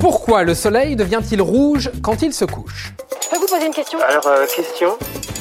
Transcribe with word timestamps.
Pourquoi 0.00 0.44
le 0.44 0.54
soleil 0.54 0.96
devient-il 0.96 1.42
rouge 1.42 1.90
quand 2.02 2.22
il 2.22 2.32
se 2.32 2.46
couche 2.46 2.94
Je 3.22 3.28
peux 3.28 3.36
vous 3.36 3.46
poser 3.46 3.66
une 3.66 3.74
question 3.74 3.98
Alors, 4.00 4.26
euh, 4.28 4.46
question 4.46 4.96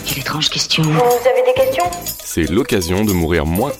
Quelle 0.05 0.19
étrange 0.19 0.49
question. 0.49 0.83
Vous 0.83 0.99
avez 0.99 1.43
des 1.45 1.53
questions 1.55 1.85
C'est 2.05 2.43
l'occasion 2.49 3.05
de 3.05 3.13
mourir 3.13 3.45
moins. 3.45 3.71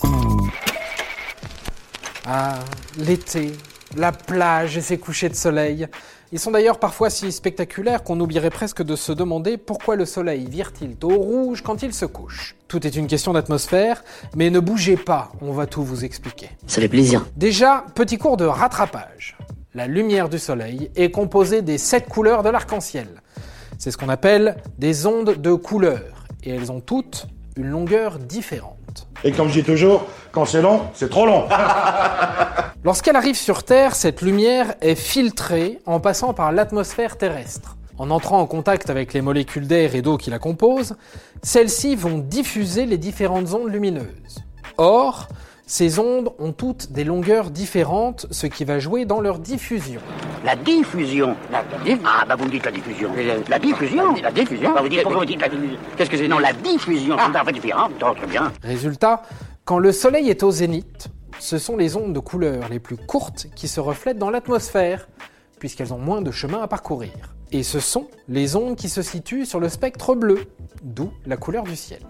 Ah, 2.26 2.54
l'été, 2.96 3.52
la 3.94 4.10
plage 4.10 4.78
et 4.78 4.80
ses 4.80 4.96
couchers 4.96 5.28
de 5.28 5.34
soleil. 5.34 5.86
Ils 6.32 6.38
sont 6.38 6.50
d'ailleurs 6.50 6.78
parfois 6.78 7.10
si 7.10 7.30
spectaculaires 7.30 8.02
qu'on 8.02 8.18
oublierait 8.18 8.48
presque 8.48 8.82
de 8.82 8.96
se 8.96 9.12
demander 9.12 9.58
pourquoi 9.58 9.96
le 9.96 10.06
soleil 10.06 10.46
vire-t-il 10.48 10.96
au 11.02 11.14
rouge 11.14 11.60
quand 11.60 11.82
il 11.82 11.92
se 11.92 12.06
couche. 12.06 12.56
Tout 12.68 12.86
est 12.86 12.96
une 12.96 13.06
question 13.06 13.34
d'atmosphère, 13.34 14.02
mais 14.34 14.48
ne 14.48 14.60
bougez 14.60 14.96
pas, 14.96 15.30
on 15.42 15.52
va 15.52 15.66
tout 15.66 15.82
vous 15.82 16.06
expliquer. 16.06 16.48
Ça 16.66 16.80
fait 16.80 16.88
plaisir. 16.88 17.26
Déjà, 17.36 17.84
petit 17.94 18.16
cours 18.16 18.38
de 18.38 18.46
rattrapage. 18.46 19.36
La 19.72 19.86
lumière 19.86 20.28
du 20.28 20.40
soleil 20.40 20.90
est 20.96 21.12
composée 21.12 21.62
des 21.62 21.78
sept 21.78 22.08
couleurs 22.08 22.42
de 22.42 22.48
l'arc-en-ciel. 22.48 23.06
C'est 23.78 23.92
ce 23.92 23.96
qu'on 23.96 24.08
appelle 24.08 24.56
des 24.78 25.06
ondes 25.06 25.40
de 25.40 25.54
couleur, 25.54 26.24
et 26.42 26.50
elles 26.50 26.72
ont 26.72 26.80
toutes 26.80 27.28
une 27.54 27.68
longueur 27.68 28.18
différente. 28.18 29.06
Et 29.22 29.30
comme 29.30 29.46
je 29.46 29.60
dis 29.60 29.62
toujours, 29.62 30.06
quand 30.32 30.44
c'est 30.44 30.60
long, 30.60 30.82
c'est 30.92 31.08
trop 31.08 31.24
long. 31.24 31.44
Lorsqu'elle 32.84 33.14
arrive 33.14 33.36
sur 33.36 33.62
Terre, 33.62 33.94
cette 33.94 34.22
lumière 34.22 34.74
est 34.80 34.96
filtrée 34.96 35.78
en 35.86 36.00
passant 36.00 36.34
par 36.34 36.50
l'atmosphère 36.50 37.16
terrestre. 37.16 37.76
En 37.96 38.10
entrant 38.10 38.40
en 38.40 38.46
contact 38.46 38.90
avec 38.90 39.12
les 39.12 39.20
molécules 39.20 39.68
d'air 39.68 39.94
et 39.94 40.02
d'eau 40.02 40.16
qui 40.16 40.30
la 40.30 40.40
composent, 40.40 40.96
celles-ci 41.44 41.94
vont 41.94 42.18
diffuser 42.18 42.86
les 42.86 42.98
différentes 42.98 43.54
ondes 43.54 43.70
lumineuses. 43.70 44.42
Or, 44.78 45.28
ces 45.72 46.00
ondes 46.00 46.30
ont 46.40 46.50
toutes 46.50 46.90
des 46.90 47.04
longueurs 47.04 47.48
différentes, 47.52 48.26
ce 48.32 48.48
qui 48.48 48.64
va 48.64 48.80
jouer 48.80 49.04
dans 49.04 49.20
leur 49.20 49.38
diffusion. 49.38 50.00
La 50.44 50.56
diffusion. 50.56 51.36
La, 51.52 51.62
diff- 51.84 52.00
Ah, 52.04 52.24
bah 52.26 52.34
vous 52.34 52.46
me 52.46 52.50
dites 52.50 52.64
la 52.64 52.72
diffusion. 52.72 53.08
La 53.48 53.58
diffusion 53.60 54.14
La 54.20 54.32
diffusion 54.32 54.74
Bah 54.74 54.80
vous 54.82 54.88
dites, 54.88 55.02
pourquoi 55.02 55.20
vous 55.20 55.26
dites 55.26 55.40
la 55.40 55.48
diffusion? 55.48 55.78
Qu'est-ce 55.96 56.10
que 56.10 56.16
c'est? 56.16 56.26
Non, 56.26 56.40
la 56.40 56.52
diffusion, 56.52 57.16
c'est 57.32 57.38
un 57.38 57.44
peu 57.44 57.52
différent. 57.52 57.88
Très 58.16 58.26
bien. 58.26 58.52
Résultat, 58.64 59.22
quand 59.64 59.78
le 59.78 59.92
Soleil 59.92 60.28
est 60.28 60.42
au 60.42 60.50
zénith, 60.50 61.06
ce 61.38 61.56
sont 61.56 61.76
les 61.76 61.94
ondes 61.94 62.14
de 62.14 62.18
couleur 62.18 62.64
les 62.68 62.80
plus 62.80 62.96
courtes 62.96 63.46
qui 63.54 63.68
se 63.68 63.78
reflètent 63.78 64.18
dans 64.18 64.30
l'atmosphère, 64.30 65.06
puisqu'elles 65.60 65.94
ont 65.94 65.98
moins 65.98 66.20
de 66.20 66.32
chemin 66.32 66.62
à 66.62 66.66
parcourir. 66.66 67.12
Et 67.52 67.62
ce 67.62 67.78
sont 67.78 68.08
les 68.26 68.56
ondes 68.56 68.74
qui 68.74 68.88
se 68.88 69.02
situent 69.02 69.46
sur 69.46 69.60
le 69.60 69.68
spectre 69.68 70.16
bleu, 70.16 70.46
d'où 70.82 71.12
la 71.26 71.36
couleur 71.36 71.62
du 71.62 71.76
ciel. 71.76 72.00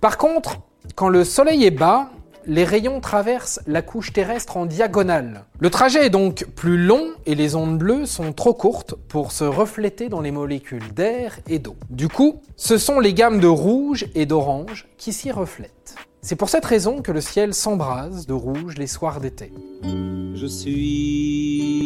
Par 0.00 0.18
contre, 0.18 0.58
quand 0.94 1.08
le 1.08 1.24
Soleil 1.24 1.64
est 1.64 1.70
bas, 1.70 2.10
les 2.46 2.64
rayons 2.64 3.00
traversent 3.00 3.60
la 3.66 3.82
couche 3.82 4.12
terrestre 4.12 4.56
en 4.56 4.66
diagonale. 4.66 5.46
Le 5.58 5.68
trajet 5.68 6.06
est 6.06 6.10
donc 6.10 6.46
plus 6.54 6.78
long 6.78 7.08
et 7.26 7.34
les 7.34 7.56
ondes 7.56 7.76
bleues 7.76 8.06
sont 8.06 8.32
trop 8.32 8.54
courtes 8.54 8.94
pour 9.08 9.32
se 9.32 9.42
refléter 9.44 10.08
dans 10.08 10.20
les 10.20 10.30
molécules 10.30 10.94
d'air 10.94 11.40
et 11.48 11.58
d'eau. 11.58 11.74
Du 11.90 12.06
coup, 12.08 12.40
ce 12.56 12.78
sont 12.78 13.00
les 13.00 13.14
gammes 13.14 13.40
de 13.40 13.48
rouge 13.48 14.06
et 14.14 14.26
d'orange 14.26 14.86
qui 14.96 15.12
s'y 15.12 15.32
reflètent. 15.32 15.96
C'est 16.22 16.36
pour 16.36 16.48
cette 16.48 16.64
raison 16.64 17.02
que 17.02 17.12
le 17.12 17.20
ciel 17.20 17.52
s'embrase 17.54 18.26
de 18.26 18.32
rouge 18.32 18.78
les 18.78 18.86
soirs 18.86 19.20
d'été. 19.20 19.52
Je 19.82 20.46
suis 20.46 21.76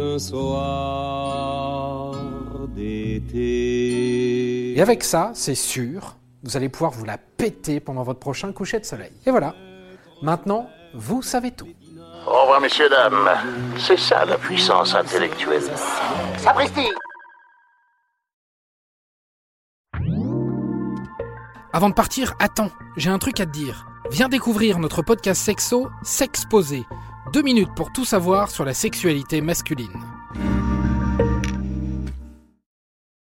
un 0.00 0.18
soir 0.18 2.14
d'été. 2.74 4.72
Et 4.76 4.80
avec 4.80 5.04
ça, 5.04 5.32
c'est 5.34 5.54
sûr, 5.54 6.16
vous 6.42 6.56
allez 6.56 6.68
pouvoir 6.68 6.92
vous 6.92 7.04
la 7.04 7.18
péter 7.18 7.80
pendant 7.80 8.02
votre 8.02 8.20
prochain 8.20 8.52
coucher 8.52 8.80
de 8.80 8.84
soleil. 8.84 9.12
Et 9.26 9.30
voilà. 9.30 9.54
Maintenant, 10.22 10.68
vous 10.94 11.22
savez 11.22 11.50
tout. 11.50 11.68
Au 12.26 12.42
revoir, 12.42 12.60
messieurs, 12.60 12.88
dames. 12.88 13.30
C'est 13.78 13.98
ça 13.98 14.24
la 14.24 14.36
puissance 14.36 14.94
intellectuelle. 14.94 15.62
Sapristi 16.38 16.88
Avant 21.72 21.88
de 21.88 21.94
partir, 21.94 22.34
attends, 22.40 22.70
j'ai 22.96 23.10
un 23.10 23.18
truc 23.18 23.38
à 23.40 23.46
te 23.46 23.52
dire. 23.52 23.86
Viens 24.10 24.28
découvrir 24.28 24.78
notre 24.78 25.02
podcast 25.02 25.40
sexo, 25.40 25.88
S'exposer. 26.02 26.84
Deux 27.32 27.42
minutes 27.42 27.74
pour 27.76 27.92
tout 27.92 28.04
savoir 28.04 28.50
sur 28.50 28.64
la 28.64 28.74
sexualité 28.74 29.40
masculine. 29.40 30.09